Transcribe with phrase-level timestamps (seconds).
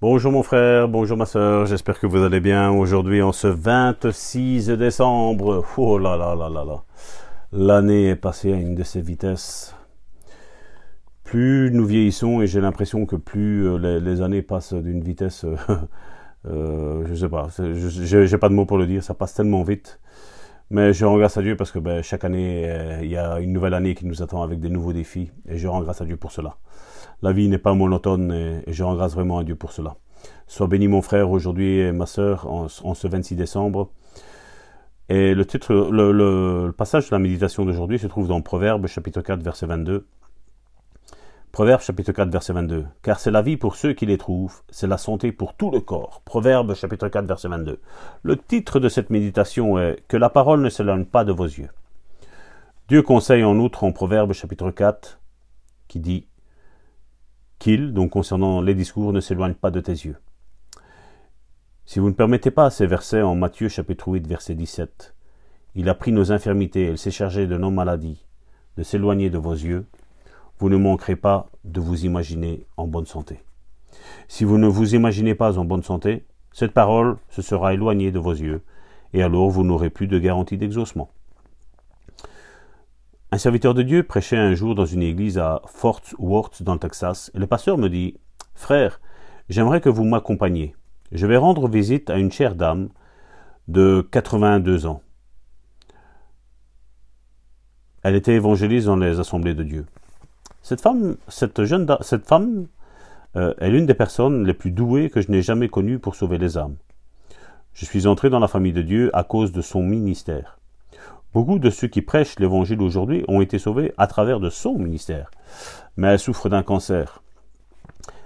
[0.00, 4.68] Bonjour mon frère, bonjour ma soeur, j'espère que vous allez bien aujourd'hui en ce 26
[4.68, 5.64] décembre.
[5.76, 6.84] Oh là là là là là.
[7.50, 9.74] L'année est passée à une de ces vitesses.
[11.24, 15.44] Plus nous vieillissons et j'ai l'impression que plus euh, les, années passent d'une vitesse,
[16.46, 19.98] euh, je sais pas, j'ai pas de mots pour le dire, ça passe tellement vite.
[20.70, 23.52] Mais je rends grâce à Dieu parce que ben, chaque année, il y a une
[23.52, 26.16] nouvelle année qui nous attend avec des nouveaux défis et je rends grâce à Dieu
[26.16, 26.56] pour cela.
[27.22, 29.96] La vie n'est pas monotone et, je rends grâce vraiment à Dieu pour cela.
[30.46, 33.90] Sois béni mon frère aujourd'hui et ma sœur en, ce 26 décembre.
[35.08, 39.42] Et le titre, le, passage de la méditation d'aujourd'hui se trouve dans Proverbe chapitre 4
[39.42, 40.06] verset 22.
[41.52, 42.86] Proverbe chapitre 4 verset 22.
[43.02, 45.80] Car c'est la vie pour ceux qui les trouvent, c'est la santé pour tout le
[45.80, 46.20] corps.
[46.24, 47.80] Proverbe chapitre 4 verset 22.
[48.22, 51.70] Le titre de cette méditation est Que la parole ne s'éloigne pas de vos yeux.
[52.88, 55.20] Dieu conseille en outre en Proverbe chapitre 4
[55.88, 56.26] qui dit
[57.58, 60.16] qu'il, donc concernant les discours, ne s'éloigne pas de tes yeux.
[61.86, 65.14] Si vous ne permettez pas ces versets en Matthieu chapitre 8 verset 17,
[65.74, 68.26] il a pris nos infirmités, il s'est chargé de nos maladies,
[68.76, 69.86] de s'éloigner de vos yeux,
[70.58, 73.40] vous ne manquerez pas de vous imaginer en bonne santé.
[74.26, 78.18] Si vous ne vous imaginez pas en bonne santé, cette parole se sera éloignée de
[78.18, 78.62] vos yeux,
[79.12, 81.10] et alors vous n'aurez plus de garantie d'exaucement.
[83.30, 86.78] Un serviteur de Dieu prêchait un jour dans une église à Fort Worth dans le
[86.78, 88.14] Texas, et le pasteur me dit
[88.54, 89.00] Frère,
[89.48, 90.74] j'aimerais que vous m'accompagniez.
[91.12, 92.88] Je vais rendre visite à une chère dame
[93.68, 95.02] de 82 ans.
[98.02, 99.86] Elle était évangéliste dans les assemblées de Dieu.
[100.68, 101.16] Cette femme,
[103.36, 106.36] euh, est l'une des personnes les plus douées que je n'ai jamais connues pour sauver
[106.36, 106.76] les âmes.
[107.72, 110.58] Je suis entré dans la famille de Dieu à cause de son ministère.
[111.32, 115.30] Beaucoup de ceux qui prêchent l'évangile aujourd'hui ont été sauvés à travers de son ministère.
[115.96, 117.22] Mais elle souffre d'un cancer.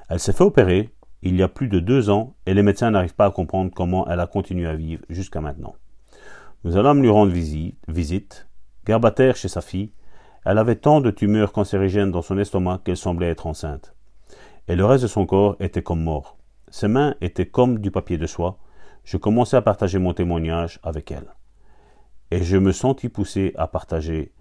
[0.08, 0.90] Elle s'est fait opérer
[1.22, 4.08] il y a plus de deux ans et les médecins n'arrivent pas à comprendre comment
[4.08, 5.76] elle a continué à vivre jusqu'à maintenant.
[6.64, 8.48] Nous allons lui rendre visite, visite
[8.84, 9.92] garbataire chez sa fille.
[10.44, 13.94] Elle avait tant de tumeurs cancérigènes dans son estomac qu'elle semblait être enceinte.
[14.69, 16.36] Et le reste de son corps était comme mort.
[16.70, 18.58] Ses mains étaient comme du papier de soie.
[19.04, 21.32] Je commençais à partager mon témoignage avec elle
[22.32, 24.32] et je me sentis poussé à partager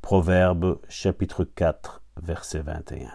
[0.00, 3.10] Proverbe chapitre 4 verset 21.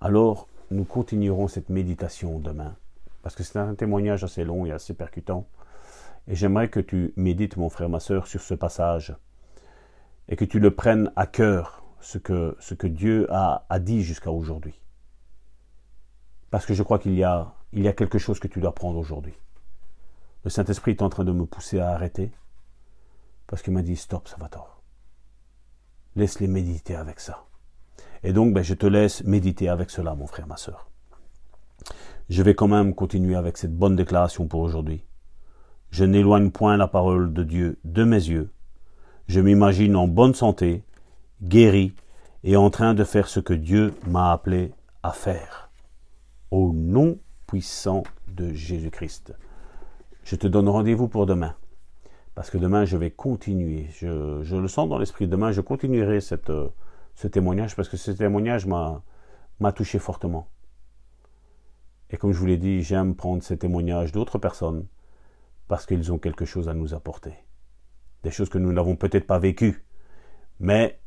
[0.00, 2.76] Alors, nous continuerons cette méditation demain,
[3.24, 5.48] parce que c'est un témoignage assez long et assez percutant,
[6.28, 9.16] et j'aimerais que tu médites, mon frère, ma sœur, sur ce passage,
[10.28, 14.80] et que tu le prennes à cœur, ce que, Dieu a, dit jusqu'à aujourd'hui.
[16.50, 18.74] Parce que je crois qu'il y a, il y a quelque chose que tu dois
[18.74, 19.34] prendre aujourd'hui.
[20.44, 22.32] Le Saint-Esprit est en train de me pousser à arrêter,
[23.46, 24.82] parce qu'il m'a dit stop, ça va tort.
[26.16, 27.44] Laisse-les méditer avec ça.
[28.22, 30.90] Et donc, ben, je te laisse méditer avec cela, mon frère, ma soeur.
[32.28, 35.04] Je vais quand même continuer avec cette bonne déclaration pour aujourd'hui.
[35.90, 38.50] Je n'éloigne point la parole de Dieu de mes yeux.
[39.28, 40.82] Je m'imagine en bonne santé,
[41.42, 41.92] guéri
[42.44, 44.72] et en train de faire ce que Dieu m'a appelé
[45.02, 45.70] à faire.
[46.50, 49.34] Au nom puissant de Jésus-Christ.
[50.24, 51.54] Je te donne rendez-vous pour demain
[52.34, 53.88] parce que demain je vais continuer.
[53.90, 55.28] Je, le sens dans l'esprit.
[55.28, 56.68] Demain je continuerai euh,
[57.14, 60.48] ce témoignage parce que ce témoignage m'a touché fortement.
[62.08, 64.86] Et comme je vous l'ai dit, j'aime prendre ces témoignages d'autres personnes
[65.66, 67.34] parce qu'ils ont quelque chose à nous apporter.
[68.24, 69.84] Des choses que nous n'avons peut-être pas vécues,
[70.60, 70.98] mais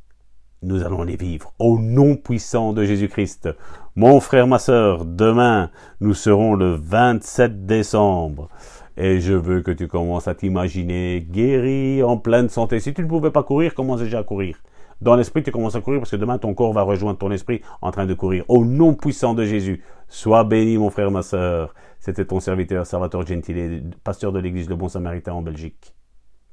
[0.64, 3.50] nous allons les vivre au nom puissant de Jésus-Christ.
[3.96, 8.48] Mon frère, ma sœur, demain, nous serons le 27 décembre.
[8.98, 12.80] Et je veux que tu commences à t'imaginer guéri, en pleine santé.
[12.80, 14.58] Si tu ne pouvais pas courir, commence déjà à courir.
[15.02, 17.62] Dans l'esprit, tu commences à courir parce que demain, ton corps va rejoindre ton esprit
[17.82, 18.46] en train de courir.
[18.48, 21.74] Au nom puissant de Jésus, sois béni, mon frère, ma sœur.
[22.00, 25.96] C'était ton serviteur, Salvatore Gentile, pasteur de l'église Le Bon Samaritain en Belgique.